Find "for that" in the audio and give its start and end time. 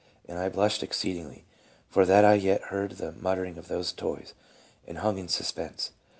1.87-2.25